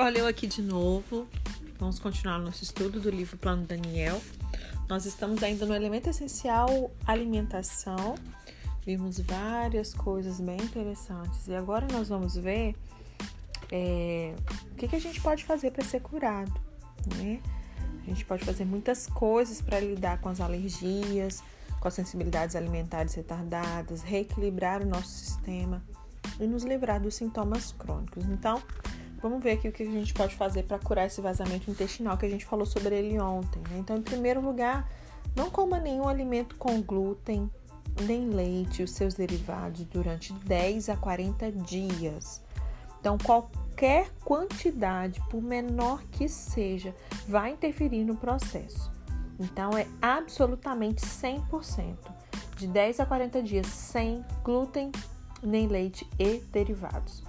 Olha, 0.00 0.18
eu 0.18 0.28
aqui 0.28 0.46
de 0.46 0.62
novo. 0.62 1.26
Vamos 1.76 1.98
continuar 1.98 2.38
nosso 2.38 2.62
estudo 2.62 3.00
do 3.00 3.10
livro 3.10 3.36
Plano 3.36 3.66
Daniel. 3.66 4.22
Nós 4.88 5.04
estamos 5.06 5.42
ainda 5.42 5.66
no 5.66 5.74
elemento 5.74 6.08
essencial 6.08 6.92
alimentação. 7.04 8.14
Vimos 8.86 9.18
várias 9.18 9.92
coisas 9.92 10.38
bem 10.38 10.56
interessantes 10.56 11.48
e 11.48 11.54
agora 11.56 11.84
nós 11.90 12.10
vamos 12.10 12.36
ver 12.36 12.76
é, 13.72 14.36
o 14.70 14.76
que, 14.76 14.86
que 14.86 14.94
a 14.94 15.00
gente 15.00 15.20
pode 15.20 15.44
fazer 15.44 15.72
para 15.72 15.84
ser 15.84 15.98
curado, 15.98 16.54
né? 17.16 17.40
A 18.00 18.08
gente 18.08 18.24
pode 18.24 18.44
fazer 18.44 18.64
muitas 18.64 19.08
coisas 19.08 19.60
para 19.60 19.80
lidar 19.80 20.20
com 20.20 20.28
as 20.28 20.40
alergias, 20.40 21.42
com 21.80 21.88
as 21.88 21.94
sensibilidades 21.94 22.54
alimentares 22.54 23.14
retardadas, 23.14 24.02
reequilibrar 24.02 24.80
o 24.80 24.86
nosso 24.86 25.08
sistema 25.08 25.82
e 26.38 26.46
nos 26.46 26.62
livrar 26.62 27.00
dos 27.00 27.16
sintomas 27.16 27.72
crônicos. 27.72 28.24
Então, 28.26 28.62
Vamos 29.20 29.42
ver 29.42 29.52
aqui 29.52 29.68
o 29.68 29.72
que 29.72 29.82
a 29.82 29.86
gente 29.86 30.14
pode 30.14 30.36
fazer 30.36 30.62
para 30.62 30.78
curar 30.78 31.06
esse 31.06 31.20
vazamento 31.20 31.68
intestinal 31.68 32.16
que 32.16 32.24
a 32.24 32.30
gente 32.30 32.46
falou 32.46 32.64
sobre 32.64 32.96
ele 32.96 33.18
ontem. 33.18 33.60
Né? 33.68 33.78
Então, 33.78 33.96
em 33.96 34.02
primeiro 34.02 34.40
lugar, 34.40 34.88
não 35.34 35.50
coma 35.50 35.80
nenhum 35.80 36.06
alimento 36.06 36.54
com 36.56 36.80
glúten, 36.80 37.50
nem 38.02 38.30
leite 38.30 38.80
e 38.80 38.84
os 38.84 38.92
seus 38.92 39.14
derivados 39.14 39.84
durante 39.86 40.32
10 40.32 40.88
a 40.88 40.96
40 40.96 41.50
dias. 41.50 42.40
Então, 43.00 43.18
qualquer 43.18 44.08
quantidade, 44.24 45.20
por 45.28 45.42
menor 45.42 46.00
que 46.12 46.28
seja, 46.28 46.94
vai 47.26 47.50
interferir 47.50 48.04
no 48.04 48.14
processo. 48.14 48.90
Então, 49.40 49.76
é 49.76 49.86
absolutamente 50.00 51.04
100%. 51.04 51.96
De 52.56 52.68
10 52.68 53.00
a 53.00 53.06
40 53.06 53.42
dias 53.42 53.66
sem 53.66 54.24
glúten, 54.44 54.92
nem 55.42 55.66
leite 55.66 56.08
e 56.18 56.38
derivados 56.52 57.27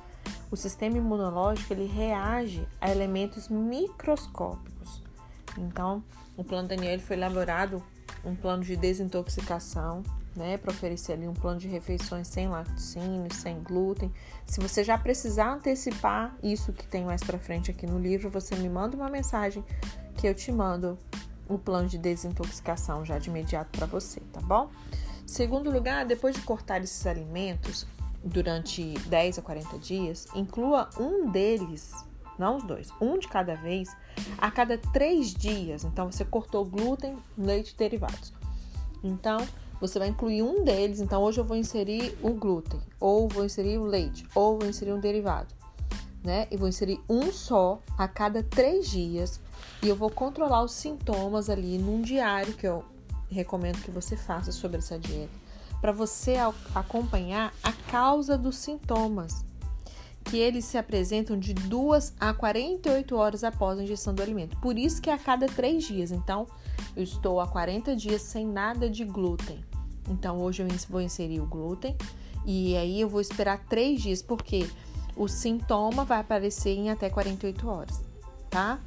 o 0.52 0.56
sistema 0.56 0.98
imunológico 0.98 1.74
ele 1.74 1.86
reage 1.86 2.68
a 2.82 2.90
elementos 2.90 3.48
microscópicos. 3.50 5.02
Então, 5.58 6.04
o 6.36 6.44
plano 6.44 6.68
Daniel 6.68 7.00
foi 7.00 7.16
elaborado 7.16 7.84
um 8.24 8.36
plano 8.36 8.64
de 8.64 8.76
desintoxicação, 8.76 10.04
né, 10.36 10.58
para 10.58 10.72
oferecer 10.72 11.14
ali 11.14 11.28
um 11.28 11.34
plano 11.34 11.60
de 11.60 11.68
refeições 11.68 12.28
sem 12.28 12.48
laticínios, 12.48 13.36
sem 13.36 13.62
glúten. 13.62 14.12
Se 14.46 14.60
você 14.60 14.84
já 14.84 14.98
precisar 14.98 15.54
antecipar 15.54 16.36
isso 16.42 16.72
que 16.72 16.86
tem 16.88 17.04
mais 17.04 17.24
para 17.24 17.38
frente 17.38 17.72
aqui 17.72 17.86
no 17.86 18.00
livro, 18.00 18.30
você 18.30 18.56
me 18.56 18.70
manda 18.70 18.96
uma 18.96 19.10
mensagem 19.10 19.64
que 20.16 20.28
eu 20.28 20.34
te 20.34 20.52
mando 20.52 20.98
o 21.48 21.58
plano 21.58 21.88
de 21.88 21.98
desintoxicação 21.98 23.04
já 23.04 23.18
de 23.18 23.30
imediato 23.30 23.78
para 23.78 23.88
você, 23.88 24.22
tá 24.32 24.40
bom? 24.40 24.70
Segundo 25.26 25.72
lugar, 25.72 26.06
depois 26.06 26.36
de 26.36 26.42
cortar 26.42 26.82
esses 26.84 27.06
alimentos, 27.06 27.86
durante 28.24 28.94
10 29.08 29.40
a 29.40 29.42
40 29.42 29.80
dias, 29.80 30.28
inclua 30.36 30.90
um 31.00 31.30
deles, 31.30 31.94
não 32.38 32.58
os 32.58 32.64
dois, 32.64 32.90
um 33.02 33.18
de 33.18 33.28
cada 33.28 33.56
vez, 33.56 33.96
a 34.38 34.52
cada 34.52 34.78
três 34.78 35.34
dias. 35.34 35.84
Então, 35.84 36.12
você 36.12 36.26
cortou 36.26 36.66
glúten, 36.66 37.18
leite 37.38 37.76
derivados. 37.76 38.34
Então, 39.04 39.40
você 39.80 39.98
vai 39.98 40.10
incluir 40.10 40.42
um 40.42 40.64
deles. 40.64 41.00
Então, 41.00 41.22
hoje 41.22 41.40
eu 41.40 41.46
vou 41.46 41.56
inserir 41.56 42.18
o 42.22 42.32
glúten, 42.32 42.80
ou 43.00 43.28
vou 43.28 43.46
inserir 43.46 43.78
o 43.78 43.86
leite, 43.86 44.26
ou 44.36 44.60
vou 44.60 44.68
inserir 44.68 44.94
um 44.94 45.00
derivado, 45.00 45.54
né? 46.24 46.48
E 46.52 46.58
vou 46.58 46.68
inserir 46.68 47.00
um 47.08 47.32
só 47.32 47.82
a 47.98 48.08
cada 48.08 48.44
três 48.44 48.90
dias. 48.90 49.40
E 49.82 49.88
eu 49.88 49.96
vou 49.96 50.10
controlar 50.10 50.64
os 50.64 50.74
sintomas 50.74 51.50
ali 51.50 51.78
num 51.78 52.02
diário 52.02 52.54
que 52.54 52.68
eu 52.68 52.84
recomendo 53.30 53.82
que 53.82 53.92
você 53.92 54.18
faça 54.18 54.52
sobre 54.52 54.80
essa 54.80 54.98
dieta 55.00 55.49
para 55.82 55.92
você 55.92 56.36
acompanhar 56.76 57.54
a 57.64 57.72
causa 57.72 58.38
dos 58.38 58.58
sintomas, 58.58 59.46
que 60.26 60.38
eles 60.38 60.66
se 60.66 60.78
apresentam 60.78 61.40
de 61.40 61.54
2 61.54 62.14
a 62.20 62.34
48 62.34 63.16
horas 63.16 63.44
após 63.44 63.80
a 63.80 63.84
ingestão 63.84 64.14
do 64.14 64.22
alimento. 64.22 64.58
Por 64.58 64.78
isso 64.78 65.02
que 65.02 65.10
é 65.10 65.14
a 65.14 65.18
cada 65.18 65.48
3 65.48 65.84
dias. 65.84 66.12
Então, 66.12 66.48
eu 66.96 67.04
estou 67.04 67.40
há 67.40 67.48
40 67.48 67.96
dias 67.96 68.22
sem 68.22 68.46
nada 68.46 68.90
de 68.90 69.06
glúten. 69.06 69.64
Então, 70.10 70.40
hoje 70.40 70.64
eu 70.64 70.68
vou 70.90 71.02
inserir 71.02 71.40
o 71.40 71.46
glúten 71.46 71.96
e 72.46 72.76
aí 72.76 73.02
eu 73.02 73.10
vou 73.10 73.22
esperar 73.22 73.60
3 73.66 74.02
dias, 74.02 74.22
porque 74.22 74.70
o 75.16 75.28
sintoma 75.28 76.04
vai 76.04 76.20
aparecer 76.20 76.72
em 76.72 76.90
até 76.90 77.10
48 77.10 77.68
horas, 77.68 78.02
tá? 78.50 78.80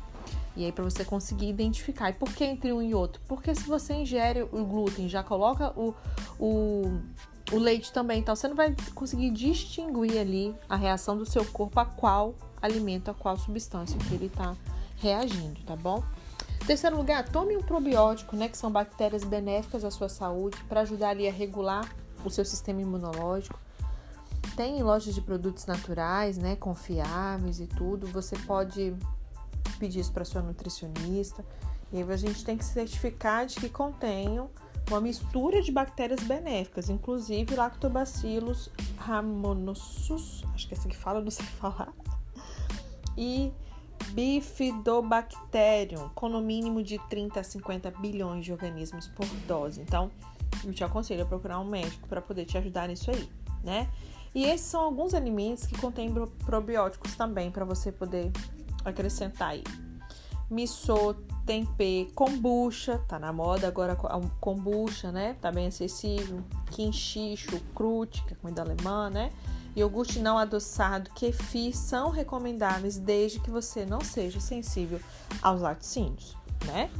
E 0.56 0.64
aí, 0.64 0.72
para 0.72 0.84
você 0.84 1.04
conseguir 1.04 1.48
identificar. 1.48 2.10
E 2.10 2.12
por 2.12 2.30
que 2.32 2.44
entre 2.44 2.72
um 2.72 2.82
e 2.82 2.94
outro? 2.94 3.22
Porque 3.26 3.54
se 3.54 3.64
você 3.64 3.94
ingere 3.94 4.42
o 4.42 4.64
glúten, 4.64 5.08
já 5.08 5.22
coloca 5.22 5.72
o, 5.78 5.94
o, 6.38 7.00
o 7.52 7.58
leite 7.58 7.92
também, 7.92 8.20
então 8.20 8.36
você 8.36 8.48
não 8.48 8.54
vai 8.54 8.74
conseguir 8.94 9.30
distinguir 9.30 10.18
ali 10.18 10.54
a 10.68 10.76
reação 10.76 11.16
do 11.16 11.24
seu 11.24 11.44
corpo 11.44 11.80
a 11.80 11.86
qual 11.86 12.34
alimento, 12.60 13.10
a 13.10 13.14
qual 13.14 13.36
substância 13.36 13.98
que 13.98 14.14
ele 14.14 14.26
está 14.26 14.54
reagindo, 14.98 15.60
tá 15.64 15.74
bom? 15.74 16.02
Terceiro 16.66 16.96
lugar, 16.96 17.28
tome 17.28 17.56
um 17.56 17.62
probiótico, 17.62 18.36
né, 18.36 18.48
que 18.48 18.56
são 18.56 18.70
bactérias 18.70 19.24
benéficas 19.24 19.84
à 19.84 19.90
sua 19.90 20.08
saúde, 20.08 20.56
para 20.68 20.82
ajudar 20.82 21.08
ali 21.08 21.26
a 21.26 21.32
regular 21.32 21.92
o 22.24 22.30
seu 22.30 22.44
sistema 22.44 22.80
imunológico. 22.80 23.58
Tem 24.56 24.80
lojas 24.80 25.12
de 25.12 25.20
produtos 25.20 25.66
naturais, 25.66 26.38
né, 26.38 26.54
confiáveis 26.54 27.58
e 27.58 27.66
tudo. 27.66 28.06
Você 28.08 28.36
pode 28.38 28.94
pedir 29.82 29.98
isso 29.98 30.12
para 30.12 30.24
sua 30.24 30.40
nutricionista. 30.40 31.44
E 31.92 32.00
a 32.00 32.16
gente 32.16 32.44
tem 32.44 32.56
que 32.56 32.64
certificar 32.64 33.46
de 33.46 33.56
que 33.56 33.68
contenham 33.68 34.48
uma 34.88 35.00
mistura 35.00 35.60
de 35.60 35.72
bactérias 35.72 36.20
benéficas, 36.20 36.88
inclusive 36.88 37.56
lactobacillus 37.56 38.70
rhamnosus, 38.96 40.44
acho 40.54 40.68
que 40.68 40.74
é 40.74 40.78
assim 40.78 40.88
que 40.88 40.96
fala, 40.96 41.20
não 41.22 41.32
sei 41.32 41.44
falar, 41.46 41.92
e 43.16 43.52
bifidobacterium, 44.12 46.10
com 46.14 46.28
no 46.28 46.40
mínimo 46.40 46.80
de 46.82 46.98
30 47.08 47.40
a 47.40 47.44
50 47.44 47.90
bilhões 47.92 48.44
de 48.44 48.52
organismos 48.52 49.08
por 49.08 49.26
dose. 49.48 49.80
Então, 49.80 50.12
eu 50.64 50.72
te 50.72 50.84
aconselho 50.84 51.24
a 51.24 51.26
procurar 51.26 51.58
um 51.58 51.64
médico 51.64 52.08
para 52.08 52.22
poder 52.22 52.44
te 52.44 52.56
ajudar 52.56 52.88
nisso 52.88 53.10
aí, 53.10 53.28
né? 53.64 53.90
E 54.34 54.44
esses 54.44 54.66
são 54.66 54.80
alguns 54.80 55.12
alimentos 55.12 55.66
que 55.66 55.76
contêm 55.76 56.12
probióticos 56.44 57.14
também 57.16 57.50
para 57.50 57.64
você 57.64 57.92
poder 57.92 58.32
acrescentar 58.84 59.50
aí. 59.50 59.64
Miso, 60.50 61.14
tempê, 61.46 62.08
kombucha, 62.14 62.98
tá 63.08 63.18
na 63.18 63.32
moda 63.32 63.66
agora 63.66 63.94
a 63.94 64.20
kombucha, 64.38 65.10
né? 65.10 65.34
Tá 65.40 65.50
bem 65.50 65.68
acessível. 65.68 66.42
Kimchi, 66.70 67.36
chucrute, 67.36 68.22
que 68.24 68.34
é 68.34 68.36
comida 68.36 68.62
alemã, 68.62 69.08
né? 69.08 69.32
Iogurte 69.74 70.18
não 70.18 70.36
adoçado, 70.36 71.10
kefir 71.14 71.74
são 71.74 72.10
recomendáveis 72.10 72.98
desde 72.98 73.40
que 73.40 73.50
você 73.50 73.86
não 73.86 74.02
seja 74.02 74.38
sensível 74.38 75.00
aos 75.40 75.62
laticínios, 75.62 76.36
né? 76.66 76.90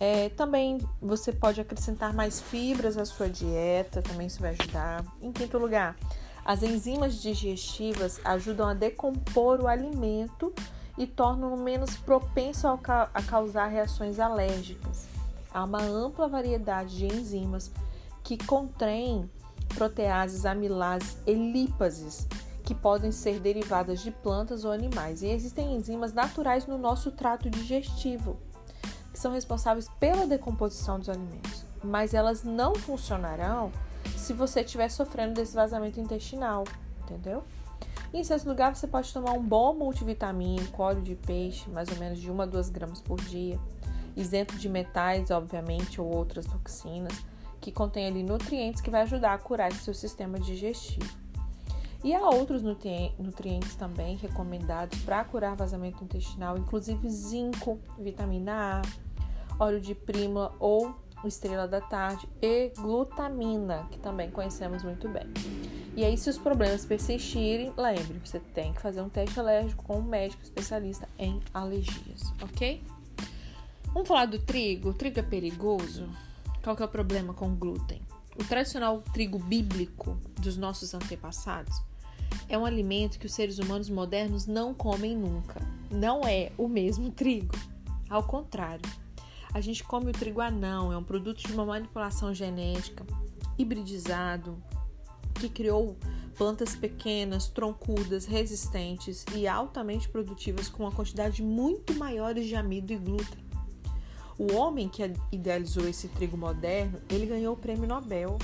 É, 0.00 0.28
também 0.30 0.78
você 1.00 1.32
pode 1.32 1.60
acrescentar 1.60 2.12
mais 2.12 2.40
fibras 2.40 2.98
à 2.98 3.04
sua 3.04 3.28
dieta, 3.28 4.02
também 4.02 4.26
isso 4.26 4.40
vai 4.40 4.50
ajudar. 4.50 5.04
Em 5.22 5.30
quinto 5.30 5.56
lugar, 5.56 5.96
as 6.44 6.64
enzimas 6.64 7.22
digestivas 7.22 8.20
ajudam 8.24 8.68
a 8.68 8.74
decompor 8.74 9.60
o 9.60 9.68
alimento 9.68 10.52
e 10.96 11.06
tornam-no 11.06 11.56
menos 11.56 11.96
propenso 11.96 12.68
a 12.68 13.22
causar 13.22 13.66
reações 13.66 14.20
alérgicas. 14.20 15.06
Há 15.52 15.64
uma 15.64 15.82
ampla 15.82 16.28
variedade 16.28 16.96
de 16.96 17.06
enzimas 17.06 17.70
que 18.22 18.36
contêm 18.44 19.30
proteases, 19.74 20.46
amilases 20.46 21.16
e 21.26 21.34
lípases, 21.34 22.26
que 22.64 22.74
podem 22.74 23.12
ser 23.12 23.38
derivadas 23.40 24.00
de 24.00 24.10
plantas 24.10 24.64
ou 24.64 24.72
animais. 24.72 25.22
E 25.22 25.28
existem 25.28 25.74
enzimas 25.74 26.12
naturais 26.12 26.66
no 26.66 26.78
nosso 26.78 27.10
trato 27.10 27.50
digestivo, 27.50 28.38
que 29.12 29.18
são 29.18 29.32
responsáveis 29.32 29.88
pela 30.00 30.26
decomposição 30.26 30.98
dos 30.98 31.08
alimentos, 31.08 31.64
mas 31.82 32.14
elas 32.14 32.42
não 32.42 32.74
funcionarão 32.74 33.70
se 34.16 34.32
você 34.32 34.60
estiver 34.60 34.88
sofrendo 34.88 35.34
desse 35.34 35.54
vazamento 35.54 36.00
intestinal, 36.00 36.64
entendeu? 37.02 37.44
Em 38.18 38.22
sexto 38.22 38.48
lugar, 38.48 38.76
você 38.76 38.86
pode 38.86 39.12
tomar 39.12 39.32
um 39.32 39.42
bom 39.42 39.74
multivitamínico, 39.74 40.82
óleo 40.82 41.02
de 41.02 41.16
peixe, 41.16 41.68
mais 41.70 41.88
ou 41.88 41.96
menos 41.96 42.20
de 42.20 42.30
1 42.30 42.42
a 42.42 42.46
2 42.46 42.70
gramas 42.70 43.00
por 43.00 43.20
dia, 43.20 43.58
isento 44.16 44.56
de 44.56 44.68
metais, 44.68 45.32
obviamente, 45.32 46.00
ou 46.00 46.06
outras 46.06 46.46
toxinas, 46.46 47.12
que 47.60 47.72
contém 47.72 48.06
ali 48.06 48.22
nutrientes 48.22 48.80
que 48.80 48.88
vai 48.90 49.02
ajudar 49.02 49.34
a 49.34 49.38
curar 49.38 49.72
esse 49.72 49.80
seu 49.80 49.94
sistema 49.94 50.38
digestivo. 50.38 51.12
E 52.04 52.14
há 52.14 52.20
outros 52.20 52.62
nutrientes 52.62 53.74
também 53.74 54.16
recomendados 54.16 55.00
para 55.00 55.24
curar 55.24 55.56
vazamento 55.56 56.04
intestinal, 56.04 56.56
inclusive 56.56 57.08
zinco, 57.10 57.80
vitamina 57.98 58.80
A, 59.58 59.64
óleo 59.64 59.80
de 59.80 59.94
prímula 59.94 60.52
ou 60.60 60.94
estrela 61.24 61.66
da 61.66 61.80
tarde 61.80 62.28
e 62.40 62.70
glutamina, 62.76 63.88
que 63.90 63.98
também 63.98 64.30
conhecemos 64.30 64.84
muito 64.84 65.08
bem. 65.08 65.26
E 65.96 66.04
aí, 66.04 66.18
se 66.18 66.28
os 66.28 66.36
problemas 66.36 66.84
persistirem, 66.84 67.72
lembre, 67.76 68.20
você 68.24 68.40
tem 68.40 68.72
que 68.72 68.82
fazer 68.82 69.00
um 69.00 69.08
teste 69.08 69.38
alérgico 69.38 69.84
com 69.84 69.98
um 69.98 70.02
médico 70.02 70.42
especialista 70.42 71.08
em 71.18 71.40
alergias, 71.52 72.32
ok? 72.42 72.82
Vamos 73.92 74.08
falar 74.08 74.26
do 74.26 74.40
trigo. 74.40 74.90
O 74.90 74.94
trigo 74.94 75.20
é 75.20 75.22
perigoso? 75.22 76.08
Qual 76.64 76.74
que 76.74 76.82
é 76.82 76.86
o 76.86 76.88
problema 76.88 77.32
com 77.32 77.46
o 77.46 77.54
glúten? 77.54 78.02
O 78.36 78.42
tradicional 78.42 79.00
trigo 79.12 79.38
bíblico 79.38 80.18
dos 80.40 80.56
nossos 80.56 80.94
antepassados, 80.94 81.80
é 82.48 82.58
um 82.58 82.64
alimento 82.64 83.18
que 83.18 83.26
os 83.26 83.32
seres 83.32 83.58
humanos 83.58 83.88
modernos 83.88 84.46
não 84.46 84.74
comem 84.74 85.16
nunca. 85.16 85.60
Não 85.90 86.22
é 86.22 86.50
o 86.58 86.68
mesmo 86.68 87.10
trigo. 87.10 87.54
Ao 88.10 88.22
contrário, 88.22 88.84
a 89.52 89.60
gente 89.60 89.84
come 89.84 90.10
o 90.10 90.12
trigo 90.12 90.40
anão, 90.40 90.92
é 90.92 90.96
um 90.96 91.04
produto 91.04 91.46
de 91.46 91.52
uma 91.52 91.64
manipulação 91.64 92.34
genética, 92.34 93.06
hibridizado, 93.56 94.60
que 95.34 95.48
criou 95.48 95.96
plantas 96.36 96.74
pequenas, 96.74 97.48
troncudas, 97.48 98.26
resistentes 98.26 99.24
e 99.34 99.46
altamente 99.46 100.08
produtivas 100.08 100.68
com 100.68 100.84
uma 100.84 100.92
quantidade 100.92 101.42
muito 101.42 101.94
maiores 101.94 102.46
de 102.46 102.56
amido 102.56 102.92
e 102.92 102.96
glúten. 102.96 103.44
O 104.38 104.52
homem 104.54 104.88
que 104.88 105.02
idealizou 105.30 105.86
esse 105.86 106.08
trigo 106.08 106.36
moderno, 106.36 106.98
ele 107.08 107.26
ganhou 107.26 107.54
o 107.54 107.56
prêmio 107.56 107.86
Nobel 107.86 108.36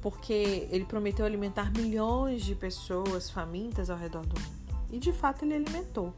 porque 0.00 0.68
ele 0.70 0.84
prometeu 0.84 1.26
alimentar 1.26 1.72
milhões 1.72 2.44
de 2.44 2.54
pessoas 2.54 3.30
famintas 3.30 3.90
ao 3.90 3.96
redor 3.96 4.24
do 4.26 4.38
mundo. 4.40 4.58
E 4.90 4.98
de 4.98 5.12
fato 5.12 5.44
ele 5.44 5.54
alimentou. 5.54 6.14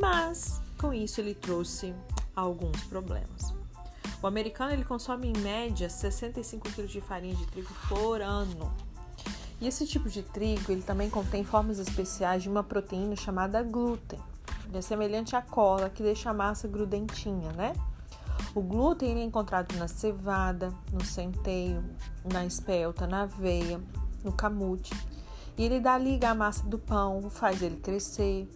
Mas 0.00 0.60
com 0.78 0.92
isso 0.92 1.20
ele 1.20 1.34
trouxe 1.34 1.94
alguns 2.34 2.82
problemas. 2.84 3.54
O 4.22 4.26
americano 4.26 4.72
ele 4.72 4.84
consome 4.84 5.28
em 5.28 5.36
média 5.38 5.88
65 5.88 6.70
kg 6.70 6.86
de 6.86 7.00
farinha 7.00 7.34
de 7.34 7.46
trigo 7.46 7.72
por 7.88 8.20
ano. 8.20 8.74
E 9.64 9.66
esse 9.66 9.86
tipo 9.86 10.10
de 10.10 10.22
trigo 10.22 10.70
ele 10.70 10.82
também 10.82 11.08
contém 11.08 11.42
formas 11.42 11.78
especiais 11.78 12.42
de 12.42 12.50
uma 12.50 12.62
proteína 12.62 13.16
chamada 13.16 13.62
glúten. 13.62 14.18
Ele 14.68 14.76
é 14.76 14.82
semelhante 14.82 15.34
à 15.34 15.40
cola 15.40 15.88
que 15.88 16.02
deixa 16.02 16.28
a 16.28 16.34
massa 16.34 16.68
grudentinha, 16.68 17.50
né? 17.52 17.72
O 18.54 18.60
glúten 18.60 19.18
é 19.18 19.24
encontrado 19.24 19.74
na 19.78 19.88
cevada, 19.88 20.70
no 20.92 21.02
centeio, 21.02 21.82
na 22.30 22.44
espelta, 22.44 23.06
na 23.06 23.22
aveia, 23.22 23.80
no 24.22 24.32
camute. 24.32 24.94
E 25.56 25.64
ele 25.64 25.80
dá 25.80 25.96
liga 25.96 26.28
à 26.28 26.34
massa 26.34 26.66
do 26.66 26.78
pão, 26.78 27.30
faz 27.30 27.62
ele 27.62 27.78
crescer. 27.78 28.46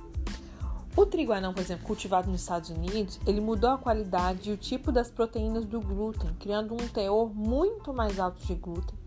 O 0.94 1.06
trigo 1.06 1.32
anão, 1.32 1.54
por 1.54 1.62
exemplo, 1.62 1.86
cultivado 1.86 2.30
nos 2.30 2.42
Estados 2.42 2.68
Unidos, 2.68 3.18
ele 3.26 3.40
mudou 3.40 3.70
a 3.70 3.78
qualidade 3.78 4.50
e 4.50 4.52
o 4.52 4.58
tipo 4.58 4.92
das 4.92 5.10
proteínas 5.10 5.64
do 5.64 5.80
glúten, 5.80 6.36
criando 6.38 6.74
um 6.74 6.86
teor 6.86 7.34
muito 7.34 7.94
mais 7.94 8.20
alto 8.20 8.44
de 8.44 8.54
glúten 8.54 8.98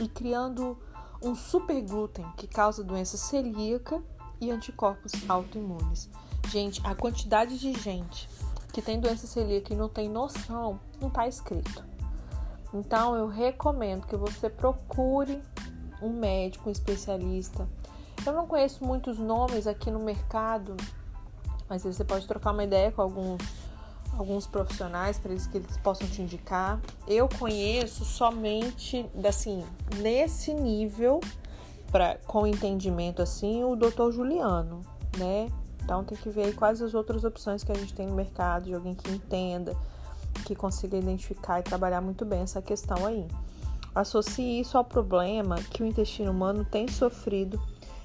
e 0.00 0.08
criando 0.08 0.78
um 1.22 1.34
superglúten 1.34 2.24
que 2.36 2.46
causa 2.46 2.82
doença 2.82 3.16
celíaca 3.16 4.02
e 4.40 4.50
anticorpos 4.50 5.12
autoimunes. 5.28 6.08
Gente, 6.48 6.80
a 6.84 6.94
quantidade 6.94 7.58
de 7.58 7.72
gente 7.74 8.28
que 8.72 8.80
tem 8.80 9.00
doença 9.00 9.26
celíaca 9.26 9.72
e 9.72 9.76
não 9.76 9.88
tem 9.88 10.08
noção, 10.08 10.80
não 11.00 11.08
está 11.08 11.26
escrito. 11.26 11.84
Então 12.72 13.16
eu 13.16 13.26
recomendo 13.26 14.06
que 14.06 14.16
você 14.16 14.48
procure 14.48 15.42
um 16.00 16.10
médico, 16.10 16.68
um 16.68 16.72
especialista. 16.72 17.68
Eu 18.24 18.32
não 18.32 18.46
conheço 18.46 18.84
muitos 18.84 19.18
nomes 19.18 19.66
aqui 19.66 19.90
no 19.90 19.98
mercado, 20.00 20.76
mas 21.68 21.82
você 21.82 22.04
pode 22.04 22.26
trocar 22.26 22.52
uma 22.52 22.64
ideia 22.64 22.92
com 22.92 23.02
alguns 23.02 23.42
alguns 24.20 24.46
profissionais 24.46 25.18
para 25.18 25.32
eles 25.32 25.46
que 25.46 25.58
eles 25.58 25.76
possam 25.78 26.06
te 26.06 26.22
indicar. 26.22 26.80
Eu 27.06 27.28
conheço 27.28 28.04
somente 28.04 29.08
assim, 29.26 29.64
nesse 29.96 30.52
nível 30.52 31.20
para 31.90 32.16
com 32.26 32.46
entendimento 32.46 33.22
assim, 33.22 33.64
o 33.64 33.74
Dr. 33.74 34.10
Juliano, 34.12 34.82
né? 35.18 35.48
Então 35.82 36.04
tem 36.04 36.16
que 36.16 36.28
ver 36.28 36.54
quais 36.54 36.80
as 36.82 36.94
outras 36.94 37.24
opções 37.24 37.64
que 37.64 37.72
a 37.72 37.74
gente 37.74 37.94
tem 37.94 38.06
no 38.06 38.14
mercado 38.14 38.64
de 38.66 38.74
alguém 38.74 38.94
que 38.94 39.10
entenda, 39.10 39.76
que 40.44 40.54
consiga 40.54 40.96
identificar 40.96 41.60
e 41.60 41.62
trabalhar 41.62 42.00
muito 42.00 42.24
bem 42.24 42.42
essa 42.42 42.62
questão 42.62 43.06
aí. 43.06 43.26
Associe 43.94 44.60
isso 44.60 44.78
ao 44.78 44.84
problema 44.84 45.56
que 45.56 45.82
o 45.82 45.86
intestino 45.86 46.30
humano 46.30 46.64
tem 46.64 46.86
sofrido 46.86 47.60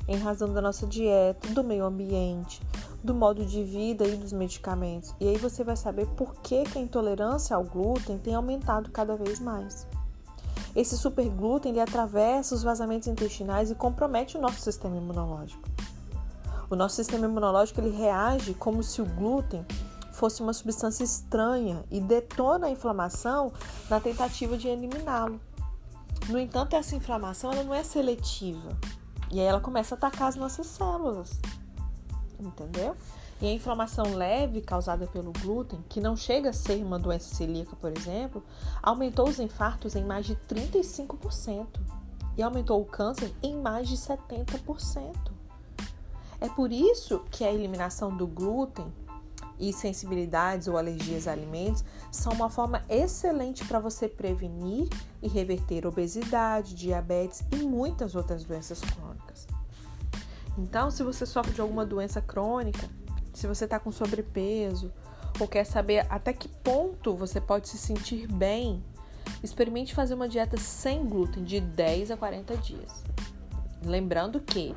em 0.07 0.17
razão 0.17 0.51
da 0.51 0.61
nossa 0.61 0.87
dieta, 0.87 1.47
do 1.49 1.63
meio 1.63 1.85
ambiente, 1.85 2.59
do 3.05 3.13
modo 3.13 3.45
de 3.45 3.63
vida 3.63 4.05
e 4.05 4.17
dos 4.17 4.33
medicamentos. 4.33 5.13
E 5.19 5.27
aí 5.27 5.37
você 5.37 5.63
vai 5.63 5.77
saber 5.77 6.07
por 6.07 6.35
que, 6.41 6.63
que 6.63 6.77
a 6.77 6.81
intolerância 6.81 7.55
ao 7.55 7.63
glúten 7.63 8.17
tem 8.17 8.35
aumentado 8.35 8.91
cada 8.91 9.15
vez 9.15 9.39
mais. 9.39 9.87
Esse 10.75 10.97
superglúten 10.97 11.71
ele 11.71 11.79
atravessa 11.79 12.53
os 12.53 12.63
vazamentos 12.63 13.07
intestinais 13.07 13.71
e 13.71 13.75
compromete 13.75 14.37
o 14.37 14.41
nosso 14.41 14.59
sistema 14.59 14.97
imunológico. 14.97 15.63
O 16.69 16.75
nosso 16.75 16.95
sistema 16.95 17.25
imunológico 17.25 17.79
ele 17.79 17.95
reage 17.95 18.53
como 18.55 18.83
se 18.83 19.01
o 19.01 19.05
glúten 19.05 19.65
fosse 20.11 20.41
uma 20.41 20.53
substância 20.53 21.03
estranha 21.03 21.85
e 21.91 22.01
detona 22.01 22.67
a 22.67 22.71
inflamação 22.71 23.53
na 23.89 23.99
tentativa 23.99 24.57
de 24.57 24.67
eliminá-lo. 24.67 25.39
No 26.27 26.39
entanto, 26.39 26.75
essa 26.75 26.95
inflamação 26.95 27.51
ela 27.51 27.63
não 27.63 27.73
é 27.73 27.83
seletiva 27.83 28.75
e 29.31 29.39
aí 29.39 29.45
ela 29.45 29.59
começa 29.59 29.95
a 29.95 29.97
atacar 29.97 30.29
as 30.29 30.35
nossas 30.35 30.67
células, 30.67 31.39
entendeu? 32.47 32.95
E 33.41 33.47
a 33.47 33.51
inflamação 33.51 34.13
leve 34.13 34.61
causada 34.61 35.05
pelo 35.07 35.33
glúten, 35.33 35.83
que 35.89 35.99
não 35.99 36.15
chega 36.15 36.51
a 36.51 36.53
ser 36.53 36.81
uma 36.83 36.97
doença 36.97 37.35
celíaca, 37.35 37.75
por 37.75 37.91
exemplo, 37.95 38.41
aumentou 38.81 39.27
os 39.27 39.39
infartos 39.39 39.95
em 39.95 40.05
mais 40.05 40.25
de 40.25 40.35
35% 40.35 41.67
e 42.37 42.41
aumentou 42.41 42.81
o 42.81 42.85
câncer 42.85 43.33
em 43.43 43.57
mais 43.57 43.89
de 43.89 43.97
70%. 43.97 45.35
É 46.39 46.47
por 46.49 46.71
isso 46.71 47.21
que 47.31 47.43
a 47.43 47.51
eliminação 47.51 48.15
do 48.15 48.27
glúten 48.27 48.85
e 49.59 49.71
sensibilidades 49.71 50.67
ou 50.67 50.77
alergias 50.77 51.27
a 51.27 51.31
alimentos 51.31 51.83
são 52.11 52.33
uma 52.33 52.49
forma 52.49 52.83
excelente 52.89 53.65
para 53.65 53.79
você 53.79 54.07
prevenir 54.07 54.87
e 55.21 55.27
reverter 55.27 55.85
obesidade, 55.85 56.75
diabetes 56.75 57.43
e 57.51 57.57
muitas 57.57 58.15
outras 58.15 58.43
doenças 58.43 58.81
crônicas. 58.81 59.47
Então, 60.57 60.89
se 60.89 61.03
você 61.03 61.25
sofre 61.25 61.53
de 61.53 61.61
alguma 61.61 61.85
doença 61.85 62.21
crônica, 62.21 62.89
se 63.33 63.47
você 63.47 63.65
está 63.65 63.79
com 63.79 63.91
sobrepeso 63.91 64.91
ou 65.39 65.47
quer 65.47 65.65
saber 65.65 66.05
até 66.09 66.31
que 66.31 66.47
ponto 66.47 67.15
você 67.15 67.41
pode 67.41 67.67
se 67.67 67.77
sentir 67.77 68.27
bem, 68.27 68.83
experimente 69.43 69.93
fazer 69.93 70.13
uma 70.13 70.29
dieta 70.29 70.57
sem 70.57 71.05
glúten 71.05 71.43
de 71.43 71.59
10 71.59 72.11
a 72.11 72.17
40 72.17 72.55
dias. 72.57 73.03
Lembrando 73.83 74.39
que 74.39 74.73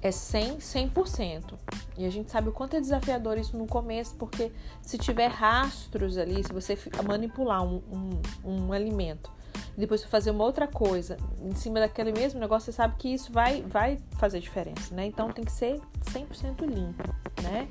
é 0.00 0.12
100, 0.12 0.58
100%. 0.58 1.54
E 1.96 2.06
a 2.06 2.10
gente 2.10 2.30
sabe 2.30 2.48
o 2.48 2.52
quanto 2.52 2.76
é 2.76 2.80
desafiador 2.80 3.36
isso 3.36 3.56
no 3.56 3.66
começo, 3.66 4.14
porque 4.14 4.52
se 4.80 4.96
tiver 4.96 5.26
rastros 5.26 6.16
ali, 6.16 6.44
se 6.44 6.52
você 6.52 6.78
manipular 7.04 7.64
um, 7.64 7.82
um, 7.90 8.20
um 8.44 8.72
alimento 8.72 9.37
depois 9.78 10.02
fazer 10.04 10.30
uma 10.30 10.44
outra 10.44 10.66
coisa 10.66 11.16
em 11.40 11.54
cima 11.54 11.80
daquele 11.80 12.12
mesmo 12.12 12.40
negócio, 12.40 12.66
você 12.66 12.76
sabe 12.76 12.96
que 12.98 13.08
isso 13.08 13.32
vai, 13.32 13.62
vai 13.62 13.98
fazer 14.18 14.40
diferença, 14.40 14.94
né? 14.94 15.06
Então 15.06 15.30
tem 15.30 15.44
que 15.44 15.52
ser 15.52 15.80
100% 16.12 16.66
limpo, 16.66 17.14
né? 17.42 17.68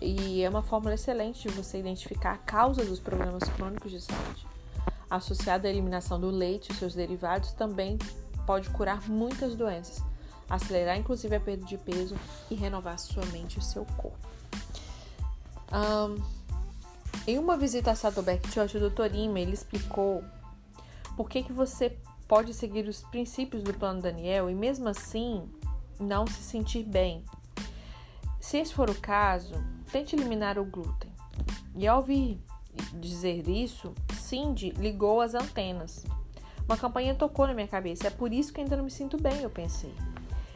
E 0.00 0.42
é 0.42 0.48
uma 0.48 0.62
fórmula 0.62 0.94
excelente 0.94 1.46
de 1.46 1.54
você 1.54 1.78
identificar 1.78 2.32
a 2.32 2.38
causa 2.38 2.84
dos 2.84 3.00
problemas 3.00 3.42
crônicos 3.44 3.90
de 3.90 4.00
saúde. 4.00 4.46
Associado 5.10 5.66
à 5.66 5.70
eliminação 5.70 6.20
do 6.20 6.30
leite 6.30 6.72
e 6.72 6.74
seus 6.74 6.94
derivados, 6.94 7.52
também 7.52 7.98
pode 8.46 8.70
curar 8.70 9.08
muitas 9.08 9.54
doenças 9.54 10.02
acelerar 10.48 10.96
inclusive 10.96 11.36
a 11.36 11.40
perda 11.40 11.64
de 11.64 11.76
peso 11.76 12.16
e 12.50 12.54
renovar 12.54 12.98
sua 12.98 13.24
mente 13.26 13.58
e 13.58 13.62
seu 13.62 13.84
corpo. 13.96 14.16
Um, 15.70 16.22
em 17.26 17.38
uma 17.38 17.56
visita 17.56 17.90
a 17.90 17.94
Saddleback 17.94 18.50
Church, 18.50 18.78
o 18.78 18.90
Dr. 18.90 19.14
Ime, 19.14 19.42
ele 19.42 19.52
explicou 19.52 20.24
por 21.18 21.28
que, 21.28 21.42
que 21.42 21.52
você 21.52 21.98
pode 22.28 22.54
seguir 22.54 22.86
os 22.86 23.02
princípios 23.02 23.64
do 23.64 23.74
plano 23.74 24.00
Daniel 24.00 24.48
e 24.48 24.54
mesmo 24.54 24.88
assim 24.88 25.50
não 25.98 26.24
se 26.28 26.40
sentir 26.40 26.84
bem. 26.84 27.24
Se 28.38 28.58
esse 28.58 28.72
for 28.72 28.88
o 28.88 28.94
caso, 28.94 29.52
tente 29.90 30.14
eliminar 30.14 30.60
o 30.60 30.64
glúten. 30.64 31.10
E 31.74 31.88
ao 31.88 31.96
ouvir 31.96 32.40
dizer 33.00 33.48
isso, 33.48 33.92
Cindy 34.14 34.70
ligou 34.70 35.20
as 35.20 35.34
antenas. 35.34 36.06
Uma 36.68 36.76
campanha 36.76 37.16
tocou 37.16 37.48
na 37.48 37.54
minha 37.54 37.66
cabeça. 37.66 38.06
É 38.06 38.10
por 38.10 38.32
isso 38.32 38.52
que 38.52 38.60
ainda 38.60 38.76
não 38.76 38.84
me 38.84 38.90
sinto 38.90 39.20
bem, 39.20 39.42
eu 39.42 39.50
pensei. 39.50 39.92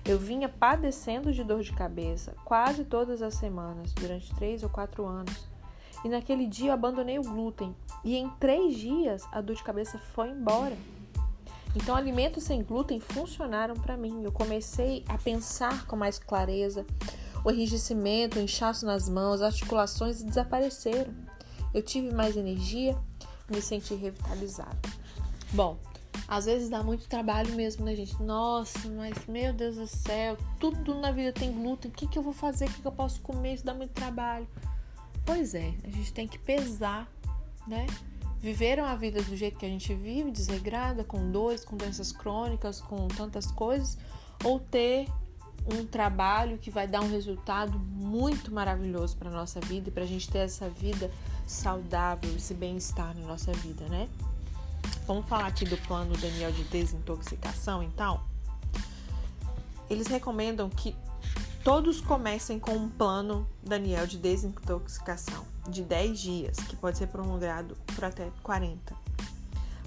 Eu 0.05 0.17
vinha 0.17 0.49
padecendo 0.49 1.33
de 1.33 1.43
dor 1.43 1.63
de 1.63 1.73
cabeça 1.73 2.37
quase 2.45 2.85
todas 2.85 3.21
as 3.21 3.35
semanas, 3.35 3.93
durante 3.95 4.33
três 4.37 4.63
ou 4.63 4.69
quatro 4.69 5.05
anos. 5.07 5.52
E 6.05 6.09
naquele 6.09 6.47
dia 6.47 6.71
eu 6.71 6.75
abandonei 6.75 7.19
o 7.19 7.23
glúten 7.23 7.75
e 8.05 8.17
em 8.17 8.29
três 8.41 8.77
dias 8.77 9.23
a 9.31 9.41
dor 9.41 9.57
de 9.57 9.63
cabeça 9.63 9.99
foi 10.15 10.31
embora. 10.31 10.77
Então, 11.75 11.97
alimentos 11.97 12.45
sem 12.45 12.63
glúten 12.63 13.01
funcionaram 13.01 13.75
para 13.75 13.97
mim. 13.97 14.23
Eu 14.23 14.33
comecei 14.33 15.05
a 15.09 15.17
pensar 15.17 15.87
com 15.87 15.97
mais 15.97 16.19
clareza. 16.19 16.85
O 17.45 17.51
enrijecimento, 17.51 18.39
o 18.39 18.43
inchaço 18.43 18.85
nas 18.85 19.09
mãos, 19.09 19.41
as 19.41 19.55
articulações 19.55 20.23
desapareceram. 20.23 21.15
Eu 21.73 21.83
tive 21.83 22.15
mais 22.15 22.37
energia, 22.37 22.97
me 23.51 23.63
senti 23.63 23.95
revitalizada. 23.95 24.77
Bom, 25.53 25.79
às 26.29 26.45
vezes 26.45 26.69
dá 26.69 26.83
muito 26.83 27.09
trabalho 27.09 27.55
mesmo, 27.55 27.85
né, 27.85 27.97
gente? 27.97 28.23
Nossa, 28.23 28.89
mas 28.91 29.27
meu 29.27 29.53
Deus 29.53 29.77
do 29.77 29.87
céu, 29.87 30.37
tudo 30.61 30.95
na 30.95 31.11
vida 31.11 31.33
tem 31.33 31.51
glúten. 31.53 31.91
O 31.91 31.95
que, 31.95 32.07
que 32.07 32.19
eu 32.19 32.23
vou 32.23 32.35
fazer? 32.35 32.67
O 32.67 32.71
que, 32.71 32.83
que 32.83 32.87
eu 32.87 32.93
posso 32.93 33.21
comer? 33.23 33.55
Isso 33.55 33.65
dá 33.65 33.73
muito 33.73 33.93
trabalho. 33.93 34.47
Pois 35.25 35.55
é, 35.55 35.75
a 35.85 35.91
gente 35.91 36.13
tem 36.13 36.27
que 36.27 36.39
pesar, 36.39 37.09
né? 37.67 37.87
Viveram 38.39 38.85
a 38.85 38.97
vida 38.97 39.23
do 39.23 39.37
jeito 39.37 39.57
que 39.57 39.65
a 39.65 39.69
gente 39.69 39.95
vive, 39.95 40.31
desregrada, 40.31 41.05
com 41.05 41.31
dores, 41.31 41.65
com 41.65 41.77
doenças 41.77 42.11
crônicas, 42.11 42.81
com 42.81 43.07
tantas 43.07 43.47
coisas, 43.47 43.97
ou 44.43 44.59
ter 44.59 45.07
um 45.65 45.87
trabalho 45.87 46.59
que 46.59 46.71
vai 46.71 46.89
dar 46.89 47.01
um 47.03 47.09
resultado 47.09 47.79
muito 47.79 48.53
maravilhoso 48.53 49.17
para 49.17 49.31
nossa 49.31 49.61
vida 49.61 49.89
e 49.89 49.93
para 49.93 50.03
a 50.03 50.07
gente 50.07 50.29
ter 50.29 50.39
essa 50.39 50.69
vida 50.69 51.09
saudável, 51.47 52.35
esse 52.35 52.53
bem-estar 52.53 53.17
na 53.17 53.27
nossa 53.27 53.53
vida, 53.53 53.89
né? 53.89 54.09
Vamos 55.07 55.29
falar 55.29 55.47
aqui 55.47 55.65
do 55.65 55.77
plano 55.87 56.17
Daniel 56.17 56.51
de 56.51 56.65
desintoxicação, 56.65 57.83
então. 57.83 58.21
Eles 59.89 60.09
recomendam 60.09 60.69
que 60.69 60.97
todos 61.65 62.01
comecem 62.01 62.59
com 62.59 62.73
um 62.73 62.89
plano 62.89 63.49
Daniel 63.63 64.07
de 64.07 64.19
desintoxicação 64.19 65.47
de 65.69 65.83
10 65.83 66.19
dias, 66.19 66.57
que 66.57 66.75
pode 66.75 66.99
ser 66.99 67.07
prolongado 67.07 67.77
por 67.95 68.05
até 68.05 68.31
40, 68.43 68.95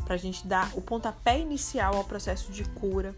para 0.05 0.15
a 0.15 0.17
gente 0.17 0.47
dar 0.47 0.71
o 0.73 0.81
pontapé 0.81 1.39
inicial 1.39 1.95
ao 1.95 2.05
processo 2.05 2.51
de 2.51 2.63
cura 2.63 3.13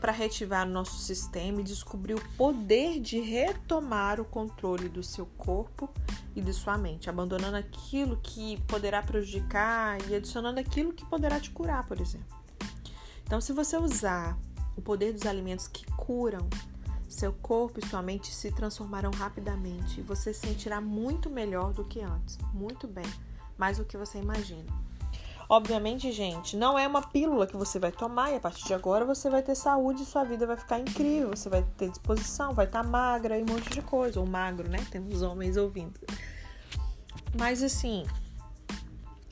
para 0.00 0.12
reativar 0.12 0.66
nosso 0.66 0.98
sistema 0.98 1.60
e 1.60 1.64
descobrir 1.64 2.14
o 2.14 2.28
poder 2.36 2.98
de 3.00 3.20
retomar 3.20 4.20
o 4.20 4.24
controle 4.24 4.88
do 4.88 5.02
seu 5.02 5.26
corpo 5.36 5.90
e 6.34 6.40
de 6.40 6.52
sua 6.52 6.78
mente, 6.78 7.10
abandonando 7.10 7.56
aquilo 7.56 8.18
que 8.22 8.58
poderá 8.62 9.02
prejudicar 9.02 9.98
e 10.08 10.14
adicionando 10.14 10.60
aquilo 10.60 10.92
que 10.92 11.04
poderá 11.04 11.38
te 11.38 11.50
curar, 11.50 11.86
por 11.86 12.00
exemplo. 12.00 12.38
Então, 13.24 13.40
se 13.40 13.52
você 13.52 13.76
usar 13.76 14.38
o 14.76 14.80
poder 14.80 15.12
dos 15.12 15.26
alimentos 15.26 15.66
que 15.66 15.84
curam, 15.92 16.48
seu 17.08 17.32
corpo 17.32 17.80
e 17.80 17.86
sua 17.86 18.02
mente 18.02 18.32
se 18.34 18.52
transformarão 18.52 19.10
rapidamente 19.10 20.00
e 20.00 20.02
você 20.02 20.32
se 20.32 20.46
sentirá 20.46 20.80
muito 20.80 21.30
melhor 21.30 21.72
do 21.72 21.84
que 21.84 22.00
antes, 22.00 22.38
muito 22.52 22.86
bem, 22.86 23.06
mais 23.56 23.78
do 23.78 23.84
que 23.84 23.96
você 23.96 24.18
imagina. 24.18 24.66
Obviamente, 25.50 26.12
gente, 26.12 26.58
não 26.58 26.78
é 26.78 26.86
uma 26.86 27.00
pílula 27.00 27.46
que 27.46 27.56
você 27.56 27.78
vai 27.78 27.90
tomar 27.90 28.30
e 28.32 28.36
a 28.36 28.40
partir 28.40 28.66
de 28.66 28.74
agora 28.74 29.06
você 29.06 29.30
vai 29.30 29.42
ter 29.42 29.54
saúde 29.54 30.02
e 30.02 30.06
sua 30.06 30.22
vida 30.22 30.46
vai 30.46 30.58
ficar 30.58 30.78
incrível, 30.78 31.30
você 31.30 31.48
vai 31.48 31.62
ter 31.78 31.88
disposição, 31.88 32.52
vai 32.52 32.66
estar 32.66 32.82
tá 32.82 32.88
magra 32.88 33.38
e 33.38 33.42
um 33.42 33.46
monte 33.46 33.70
de 33.70 33.80
coisa, 33.80 34.20
ou 34.20 34.26
magro, 34.26 34.68
né? 34.68 34.84
Temos 34.90 35.22
homens 35.22 35.56
ouvindo. 35.56 35.98
Mas 37.38 37.62
assim, 37.62 38.04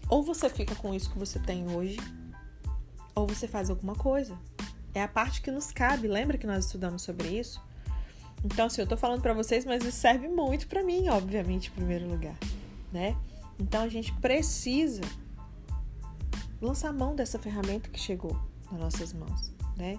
ou 0.09 0.23
você 0.23 0.49
fica 0.49 0.75
com 0.75 0.95
isso 0.95 1.11
que 1.11 1.19
você 1.19 1.39
tem 1.39 1.71
hoje, 1.71 1.99
ou 3.15 3.27
você 3.27 3.47
faz 3.47 3.69
alguma 3.69 3.95
coisa. 3.95 4.39
É 4.95 5.03
a 5.03 5.09
parte 5.09 5.43
que 5.43 5.51
nos 5.51 5.71
cabe, 5.71 6.09
lembra 6.09 6.39
que 6.39 6.47
nós 6.47 6.65
estudamos 6.65 7.03
sobre 7.03 7.29
isso? 7.29 7.66
Então, 8.47 8.67
assim, 8.67 8.81
eu 8.81 8.87
tô 8.87 8.97
falando 8.97 9.21
para 9.21 9.35
vocês, 9.35 9.65
mas 9.65 9.85
isso 9.85 9.99
serve 9.99 10.29
muito 10.29 10.69
para 10.69 10.83
mim, 10.85 11.09
obviamente, 11.09 11.69
em 11.69 11.73
primeiro 11.73 12.09
lugar, 12.09 12.37
né? 12.93 13.17
Então 13.59 13.83
a 13.83 13.89
gente 13.89 14.13
precisa 14.15 15.03
lançar 16.61 16.93
mão 16.93 17.17
dessa 17.17 17.41
ferramenta 17.41 17.91
que 17.91 17.99
chegou 17.99 18.39
nas 18.71 18.81
nossas 18.81 19.13
mãos, 19.13 19.53
né? 19.77 19.99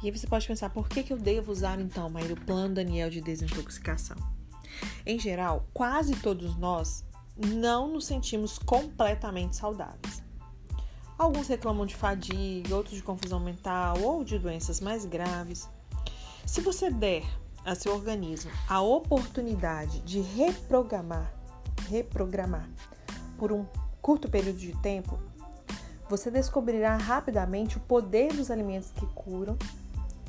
E 0.00 0.06
aí 0.06 0.16
você 0.16 0.28
pode 0.28 0.46
pensar, 0.46 0.70
por 0.70 0.88
que, 0.88 1.02
que 1.02 1.12
eu 1.12 1.18
devo 1.18 1.50
usar 1.50 1.80
então, 1.80 2.06
o 2.06 2.40
plano 2.46 2.74
Daniel 2.74 3.10
de 3.10 3.20
desintoxicação? 3.20 4.16
Em 5.04 5.18
geral, 5.18 5.68
quase 5.74 6.14
todos 6.14 6.56
nós 6.56 7.04
não 7.36 7.88
nos 7.88 8.06
sentimos 8.06 8.58
completamente 8.58 9.56
saudáveis. 9.56 10.22
Alguns 11.18 11.48
reclamam 11.48 11.84
de 11.84 11.96
fadiga, 11.96 12.76
outros 12.76 12.96
de 12.96 13.02
confusão 13.02 13.40
mental 13.40 14.00
ou 14.00 14.22
de 14.22 14.38
doenças 14.38 14.80
mais 14.80 15.04
graves. 15.04 15.68
Se 16.46 16.60
você 16.60 16.90
der 16.90 17.24
a 17.64 17.74
seu 17.74 17.94
organismo 17.94 18.50
a 18.68 18.80
oportunidade 18.80 20.00
de 20.00 20.20
reprogramar, 20.20 21.32
reprogramar 21.88 22.68
por 23.38 23.52
um 23.52 23.64
curto 24.00 24.28
período 24.28 24.58
de 24.58 24.76
tempo, 24.78 25.18
você 26.08 26.30
descobrirá 26.30 26.96
rapidamente 26.96 27.76
o 27.76 27.80
poder 27.80 28.32
dos 28.32 28.50
alimentos 28.50 28.90
que 28.90 29.06
curam 29.14 29.56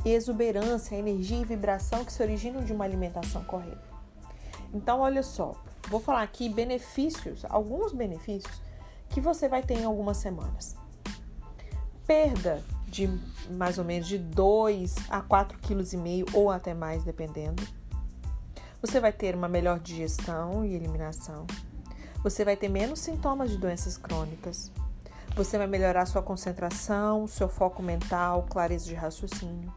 exuberância, 0.05 0.95
energia 0.95 1.39
e 1.39 1.45
vibração 1.45 2.03
que 2.03 2.11
se 2.11 2.21
originam 2.21 2.63
de 2.63 2.73
uma 2.73 2.85
alimentação 2.85 3.43
correta. 3.43 3.93
Então, 4.73 4.99
olha 4.99 5.23
só, 5.23 5.55
vou 5.89 5.99
falar 5.99 6.23
aqui 6.23 6.49
benefícios, 6.49 7.45
alguns 7.45 7.93
benefícios 7.93 8.61
que 9.09 9.21
você 9.21 9.47
vai 9.47 9.61
ter 9.61 9.79
em 9.79 9.85
algumas 9.85 10.17
semanas. 10.17 10.75
Perda 12.05 12.63
de 12.93 13.09
mais 13.49 13.79
ou 13.79 13.83
menos 13.83 14.07
de 14.07 14.19
2 14.19 14.95
a 15.09 15.19
4,5 15.21 16.25
kg 16.25 16.37
ou 16.37 16.51
até 16.51 16.75
mais, 16.75 17.03
dependendo. 17.03 17.63
Você 18.81 18.99
vai 18.99 19.11
ter 19.11 19.35
uma 19.35 19.47
melhor 19.47 19.79
digestão 19.79 20.63
e 20.63 20.75
eliminação. 20.75 21.47
Você 22.21 22.45
vai 22.45 22.55
ter 22.55 22.69
menos 22.69 22.99
sintomas 22.99 23.49
de 23.49 23.57
doenças 23.57 23.97
crônicas. 23.97 24.71
Você 25.35 25.57
vai 25.57 25.65
melhorar 25.65 26.05
sua 26.05 26.21
concentração, 26.21 27.25
seu 27.27 27.49
foco 27.49 27.81
mental, 27.81 28.45
clareza 28.47 28.85
de 28.85 28.93
raciocínio. 28.93 29.73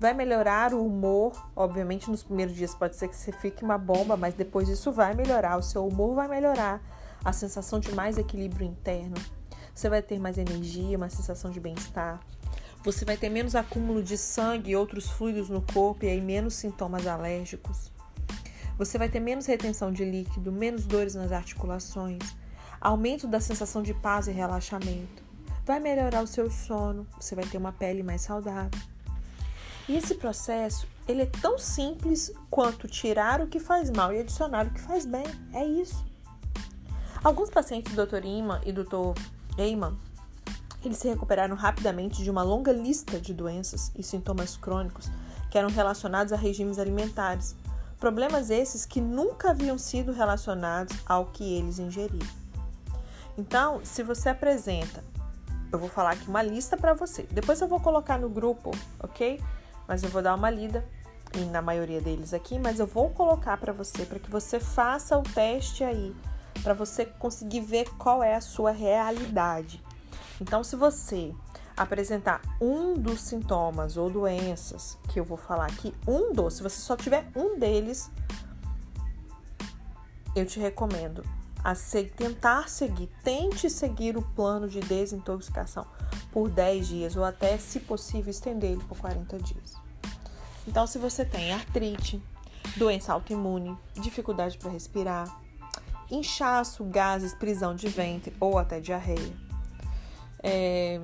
Vai 0.00 0.12
melhorar 0.12 0.74
o 0.74 0.84
humor, 0.84 1.32
obviamente 1.54 2.10
nos 2.10 2.24
primeiros 2.24 2.54
dias 2.54 2.74
pode 2.74 2.96
ser 2.96 3.06
que 3.06 3.16
você 3.16 3.30
fique 3.30 3.62
uma 3.62 3.78
bomba, 3.78 4.16
mas 4.16 4.34
depois 4.34 4.68
isso 4.68 4.90
vai 4.90 5.14
melhorar, 5.14 5.56
o 5.56 5.62
seu 5.62 5.86
humor 5.86 6.16
vai 6.16 6.26
melhorar, 6.26 6.82
a 7.24 7.32
sensação 7.32 7.78
de 7.78 7.94
mais 7.94 8.18
equilíbrio 8.18 8.66
interno. 8.66 9.14
Você 9.74 9.88
vai 9.88 10.02
ter 10.02 10.18
mais 10.18 10.38
energia, 10.38 10.96
uma 10.96 11.10
sensação 11.10 11.50
de 11.50 11.58
bem-estar. 11.60 12.20
Você 12.82 13.04
vai 13.04 13.16
ter 13.16 13.28
menos 13.28 13.54
acúmulo 13.54 14.02
de 14.02 14.16
sangue 14.16 14.70
e 14.70 14.76
outros 14.76 15.08
fluidos 15.08 15.48
no 15.48 15.62
corpo 15.62 16.04
e 16.04 16.08
aí 16.08 16.20
menos 16.20 16.54
sintomas 16.54 17.06
alérgicos. 17.06 17.90
Você 18.78 18.98
vai 18.98 19.08
ter 19.08 19.20
menos 19.20 19.46
retenção 19.46 19.92
de 19.92 20.04
líquido, 20.04 20.52
menos 20.52 20.84
dores 20.84 21.14
nas 21.14 21.32
articulações 21.32 22.22
aumento 22.84 23.26
da 23.26 23.40
sensação 23.40 23.82
de 23.82 23.94
paz 23.94 24.28
e 24.28 24.30
relaxamento. 24.30 25.24
Vai 25.64 25.80
melhorar 25.80 26.22
o 26.22 26.26
seu 26.26 26.50
sono, 26.50 27.06
você 27.18 27.34
vai 27.34 27.46
ter 27.46 27.56
uma 27.56 27.72
pele 27.72 28.02
mais 28.02 28.20
saudável. 28.20 28.78
E 29.88 29.96
esse 29.96 30.14
processo, 30.14 30.86
ele 31.08 31.22
é 31.22 31.26
tão 31.26 31.58
simples 31.58 32.30
quanto 32.50 32.86
tirar 32.86 33.40
o 33.40 33.46
que 33.46 33.58
faz 33.58 33.90
mal 33.90 34.12
e 34.12 34.20
adicionar 34.20 34.66
o 34.66 34.70
que 34.70 34.80
faz 34.80 35.06
bem. 35.06 35.24
É 35.54 35.64
isso. 35.64 36.04
Alguns 37.22 37.48
pacientes 37.48 37.94
do 37.94 38.06
Dr. 38.06 38.22
Iman 38.22 38.60
e 38.66 38.72
do 38.72 38.84
Dr. 38.84 39.18
Eyman, 39.58 39.96
eles 40.84 40.98
se 40.98 41.08
recuperaram 41.08 41.56
rapidamente 41.56 42.22
de 42.22 42.30
uma 42.30 42.42
longa 42.42 42.72
lista 42.72 43.18
de 43.18 43.32
doenças 43.32 43.90
e 43.96 44.02
sintomas 44.02 44.56
crônicos 44.56 45.10
que 45.50 45.56
eram 45.56 45.70
relacionados 45.70 46.32
a 46.32 46.36
regimes 46.36 46.78
alimentares. 46.78 47.56
Problemas 47.98 48.50
esses 48.50 48.84
que 48.84 49.00
nunca 49.00 49.50
haviam 49.50 49.78
sido 49.78 50.12
relacionados 50.12 50.96
ao 51.06 51.26
que 51.26 51.56
eles 51.56 51.78
ingeriam. 51.78 52.26
Então, 53.38 53.80
se 53.84 54.02
você 54.02 54.28
apresenta, 54.28 55.02
eu 55.72 55.78
vou 55.78 55.88
falar 55.88 56.10
aqui 56.10 56.28
uma 56.28 56.42
lista 56.42 56.76
para 56.76 56.92
você. 56.92 57.22
Depois 57.30 57.60
eu 57.60 57.68
vou 57.68 57.80
colocar 57.80 58.18
no 58.18 58.28
grupo, 58.28 58.70
ok? 59.00 59.40
Mas 59.88 60.02
eu 60.02 60.10
vou 60.10 60.22
dar 60.22 60.34
uma 60.34 60.50
lida 60.50 60.84
e 61.34 61.44
na 61.46 61.60
maioria 61.60 62.00
deles 62.00 62.32
aqui, 62.32 62.58
mas 62.58 62.78
eu 62.78 62.86
vou 62.86 63.10
colocar 63.10 63.56
para 63.56 63.72
você 63.72 64.04
para 64.04 64.18
que 64.18 64.30
você 64.30 64.60
faça 64.60 65.18
o 65.18 65.22
teste 65.22 65.82
aí, 65.82 66.14
para 66.62 66.74
você 66.74 67.04
conseguir 67.04 67.60
ver 67.60 67.88
qual 67.96 68.22
é 68.22 68.34
a 68.34 68.40
sua 68.40 68.70
realidade. 68.70 69.82
Então, 70.40 70.64
se 70.64 70.76
você 70.76 71.34
apresentar 71.76 72.40
um 72.60 72.94
dos 72.94 73.20
sintomas 73.20 73.96
ou 73.96 74.08
doenças 74.08 74.96
que 75.08 75.18
eu 75.18 75.24
vou 75.24 75.36
falar 75.36 75.66
aqui, 75.66 75.92
um 76.06 76.32
dos, 76.32 76.54
se 76.54 76.62
você 76.62 76.80
só 76.80 76.96
tiver 76.96 77.26
um 77.34 77.58
deles, 77.58 78.10
eu 80.34 80.46
te 80.46 80.58
recomendo 80.58 81.24
a 81.62 81.74
se, 81.74 82.04
tentar 82.04 82.68
seguir, 82.68 83.08
tente 83.22 83.70
seguir 83.70 84.16
o 84.16 84.22
plano 84.22 84.68
de 84.68 84.80
desintoxicação 84.80 85.86
por 86.30 86.50
10 86.50 86.88
dias 86.88 87.16
ou 87.16 87.24
até, 87.24 87.56
se 87.56 87.80
possível, 87.80 88.30
estender 88.30 88.72
ele 88.72 88.84
por 88.84 88.98
40 88.98 89.38
dias. 89.38 89.74
Então, 90.66 90.86
se 90.86 90.98
você 90.98 91.24
tem 91.24 91.52
artrite, 91.52 92.22
doença 92.76 93.12
autoimune, 93.12 93.76
dificuldade 93.94 94.58
para 94.58 94.70
respirar, 94.70 95.40
inchaço, 96.10 96.84
gases, 96.84 97.34
prisão 97.34 97.74
de 97.74 97.88
ventre 97.88 98.34
ou 98.40 98.58
até 98.58 98.80
diarreia, 98.80 99.32
é, 100.42 101.00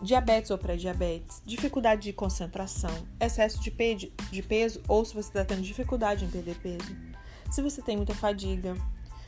diabetes 0.00 0.50
ou 0.50 0.58
pré-diabetes, 0.58 1.42
dificuldade 1.44 2.02
de 2.02 2.12
concentração, 2.12 2.94
excesso 3.20 3.60
de, 3.60 3.70
de 4.30 4.42
peso 4.42 4.82
ou 4.86 5.04
se 5.04 5.14
você 5.14 5.28
está 5.28 5.44
tendo 5.44 5.62
dificuldade 5.62 6.24
em 6.24 6.30
perder 6.30 6.56
peso, 6.56 6.94
se 7.50 7.62
você 7.62 7.80
tem 7.80 7.96
muita 7.96 8.14
fadiga, 8.14 8.76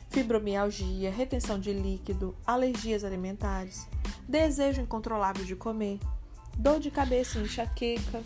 fibromialgia, 0.09 1.11
retenção 1.11 1.59
de 1.59 1.73
líquido, 1.73 2.35
alergias 2.45 3.03
alimentares, 3.03 3.87
desejo 4.27 4.81
incontrolável 4.81 5.45
de 5.45 5.55
comer, 5.55 5.99
dor 6.57 6.79
de 6.79 6.91
cabeça 6.91 7.39
e 7.39 7.43
enxaqueca, 7.43 8.21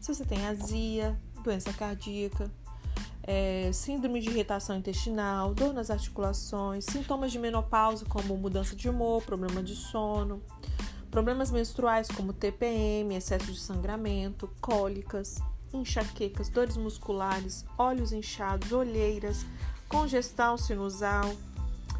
se 0.00 0.14
você 0.14 0.24
tem 0.24 0.46
azia, 0.46 1.18
doença 1.42 1.72
cardíaca, 1.72 2.50
é, 3.26 3.70
síndrome 3.72 4.20
de 4.20 4.30
irritação 4.30 4.76
intestinal, 4.76 5.52
dor 5.52 5.74
nas 5.74 5.90
articulações, 5.90 6.84
sintomas 6.84 7.32
de 7.32 7.38
menopausa 7.38 8.04
como 8.06 8.36
mudança 8.36 8.76
de 8.76 8.88
humor, 8.88 9.22
problema 9.22 9.62
de 9.62 9.74
sono, 9.74 10.40
problemas 11.10 11.50
menstruais 11.50 12.08
como 12.08 12.32
TPM, 12.32 13.16
excesso 13.16 13.50
de 13.52 13.58
sangramento, 13.58 14.48
cólicas, 14.60 15.38
enxaquecas, 15.72 16.48
dores 16.48 16.76
musculares, 16.76 17.64
olhos 17.76 18.12
inchados, 18.12 18.70
olheiras, 18.70 19.44
congestão 19.88 20.56
sinusal, 20.56 21.34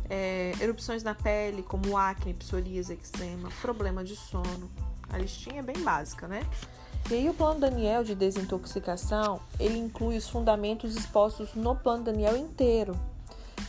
é, 0.09 0.52
erupções 0.61 1.02
na 1.02 1.14
pele, 1.14 1.62
como 1.62 1.97
acne, 1.97 2.35
psoríase, 2.35 2.92
eczema, 2.92 3.49
problema 3.61 4.04
de 4.04 4.14
sono. 4.14 4.71
A 5.09 5.18
listinha 5.18 5.59
é 5.59 5.62
bem 5.62 5.83
básica, 5.83 6.28
né? 6.28 6.42
E 7.09 7.15
aí 7.15 7.29
o 7.29 7.35
plano 7.35 7.61
Daniel 7.61 8.03
de 8.03 8.17
desintoxicação, 8.17 9.41
ele 9.61 9.79
inclui 9.79 10.17
os 10.17 10.29
fundamentos 10.29 10.97
expostos 10.97 11.55
no 11.55 11.77
plano 11.77 12.03
Daniel 12.03 12.37
inteiro, 12.37 12.99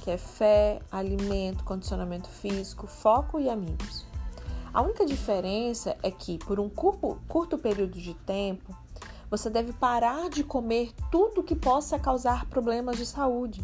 que 0.02 0.10
é 0.10 0.18
fé, 0.18 0.80
alimento, 0.92 1.64
condicionamento 1.64 2.28
físico, 2.28 2.88
foco 2.88 3.40
e 3.40 3.48
amigos. 3.48 4.08
A 4.74 4.82
única 4.82 5.06
diferença 5.06 5.96
é 6.02 6.10
que 6.10 6.40
por 6.40 6.60
um 6.60 6.68
curto, 6.68 7.20
curto 7.28 7.60
período 7.60 8.00
de 8.00 8.16
tempo, 8.16 8.76
você 9.30 9.52
deve 9.52 9.72
parar 9.72 10.32
de 10.32 10.44
comer 10.44 10.92
tudo 11.12 11.44
que 11.44 11.56
possa 11.56 12.00
causar 12.00 12.48
problemas 12.48 12.98
de 12.98 13.06
saúde. 13.06 13.64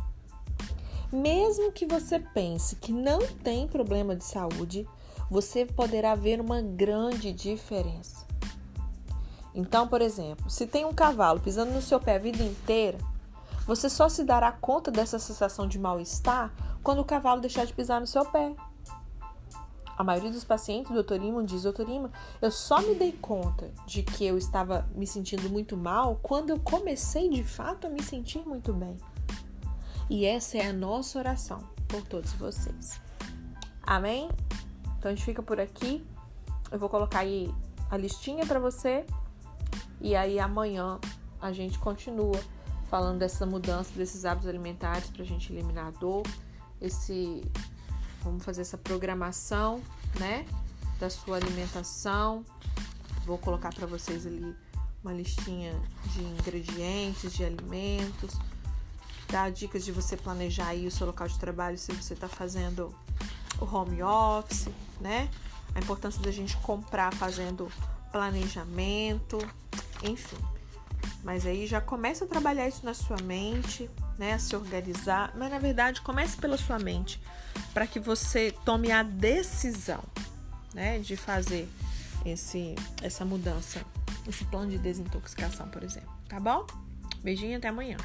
Mesmo 1.12 1.72
que 1.72 1.88
você 1.88 2.20
pense 2.20 2.76
que 2.76 2.92
não 2.92 3.20
tem 3.44 3.68
problema 3.68 4.16
de 4.16 4.24
saúde, 4.24 4.88
você 5.32 5.66
poderá 5.66 6.14
ver 6.14 6.40
uma 6.40 6.62
grande 6.62 7.34
diferença. 7.34 8.23
Então, 9.56 9.88
por 9.88 10.02
exemplo, 10.02 10.50
se 10.50 10.66
tem 10.66 10.86
um 10.86 10.94
cavalo 10.94 11.40
pisando 11.40 11.72
no 11.72 11.82
seu 11.82 12.00
pé 12.00 12.16
a 12.16 12.20
vida 12.20 12.44
inteira, 12.44 12.98
você 13.66 13.90
só 13.90 14.10
se 14.10 14.24
dará 14.24 14.52
conta 14.52 14.92
dessa 14.92 15.20
sensação 15.20 15.68
de 15.68 15.80
mal-estar 15.80 16.52
quando 16.82 17.00
o 17.00 17.06
cavalo 17.06 17.40
deixar 17.40 17.66
de 17.66 17.74
pisar 17.74 18.02
no 18.02 18.08
seu 18.08 18.26
pé. 18.26 18.54
A 19.96 20.04
maioria 20.04 20.32
dos 20.32 20.44
pacientes, 20.44 20.92
doutor 20.92 21.20
Lima, 21.20 21.44
diz, 21.44 21.64
doutor 21.64 21.88
Lima, 21.88 22.12
eu 22.42 22.52
só 22.52 22.82
me 22.82 22.96
dei 22.96 23.12
conta 23.12 23.72
de 23.86 24.02
que 24.02 24.26
eu 24.26 24.38
estava 24.38 24.90
me 24.96 25.06
sentindo 25.06 25.50
muito 25.50 25.78
mal 25.78 26.20
quando 26.22 26.50
eu 26.50 26.60
comecei 26.60 27.30
de 27.30 27.44
fato 27.44 27.86
a 27.86 27.90
me 27.90 28.02
sentir 28.02 28.40
muito 28.46 28.74
bem. 28.74 28.98
E 30.10 30.26
essa 30.26 30.58
é 30.58 30.68
a 30.68 30.74
nossa 30.74 31.20
oração 31.20 31.64
por 31.88 32.02
todos 32.02 32.34
vocês. 32.34 33.00
Amém? 33.84 34.30
Então 34.98 35.12
a 35.12 35.16
gente 35.16 35.24
fica 35.24 35.44
por 35.44 35.60
aqui. 35.60 36.06
Eu 36.72 36.80
vou 36.80 36.90
colocar 36.90 37.20
aí 37.20 37.54
a 37.90 37.96
listinha 37.96 38.46
para 38.46 38.60
você. 38.60 39.06
E 40.04 40.18
aí 40.18 40.38
amanhã 40.38 41.00
a 41.40 41.54
gente 41.54 41.80
continua 41.80 42.38
falando 42.90 43.20
dessa 43.20 43.46
mudança 43.46 43.90
desses 43.96 44.26
hábitos 44.26 44.50
alimentares 44.50 45.10
para 45.10 45.24
a 45.24 45.26
gente 45.26 45.52
eliminar 45.52 45.88
a 45.88 45.92
dor, 45.92 46.24
esse 46.82 47.42
vamos 48.22 48.44
fazer 48.44 48.62
essa 48.62 48.78
programação, 48.78 49.82
né, 50.20 50.46
da 51.00 51.10
sua 51.10 51.38
alimentação. 51.38 52.44
Vou 53.26 53.38
colocar 53.38 53.74
para 53.74 53.88
vocês 53.88 54.28
ali 54.28 54.54
uma 55.02 55.14
listinha 55.14 55.74
de 56.14 56.22
ingredientes, 56.22 57.32
de 57.32 57.46
alimentos, 57.46 58.38
dar 59.30 59.52
dicas 59.52 59.86
de 59.86 59.94
você 59.94 60.18
planejar 60.18 60.68
aí 60.68 60.86
o 60.86 60.92
seu 60.92 61.08
local 61.08 61.30
de 61.30 61.40
trabalho 61.40 61.78
se 61.78 61.94
você 61.94 62.14
está 62.14 62.28
fazendo 62.28 62.94
o 63.60 63.66
home 63.66 64.04
office, 64.04 64.68
né? 65.00 65.30
A 65.74 65.80
importância 65.80 66.22
da 66.22 66.32
gente 66.32 66.58
comprar 66.58 67.14
fazendo 67.14 67.72
planejamento, 68.12 69.38
enfim. 70.04 70.38
Mas 71.24 71.46
aí 71.46 71.66
já 71.68 71.80
começa 71.80 72.26
a 72.26 72.28
trabalhar 72.28 72.68
isso 72.68 72.86
na 72.86 72.94
sua 72.94 73.18
mente, 73.24 73.90
né? 74.18 74.34
A 74.34 74.40
se 74.40 74.56
organizar. 74.56 75.34
Mas 75.36 75.50
na 75.50 75.60
verdade, 75.60 76.02
comece 76.02 76.38
pela 76.38 76.58
sua 76.58 76.80
mente, 76.80 77.22
para 77.74 77.88
que 77.88 78.00
você 78.00 78.54
tome 78.66 78.92
a 78.92 79.04
decisão, 79.04 80.04
né? 80.74 81.00
De 81.00 81.16
fazer 81.16 81.70
esse, 82.26 82.76
essa 83.02 83.24
mudança, 83.26 83.86
esse 84.28 84.44
plano 84.46 84.72
de 84.72 84.78
desintoxicação, 84.78 85.68
por 85.70 85.84
exemplo. 85.84 86.12
Tá 86.28 86.40
bom? 86.40 86.66
Beijinho, 87.22 87.58
até 87.58 87.70
amanhã. 87.70 87.98